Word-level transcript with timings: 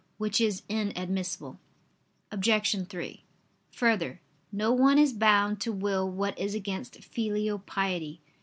Which 0.17 0.41
is 0.41 0.63
inadmissible. 0.67 1.59
Obj. 2.31 2.87
3: 2.87 3.23
Further, 3.71 4.19
no 4.51 4.71
one 4.71 4.97
is 4.97 5.13
bound 5.13 5.61
to 5.61 5.71
will 5.71 6.09
what 6.09 6.35
is 6.39 6.55
against 6.55 7.03
filial 7.03 7.59
piety. 7.59 8.19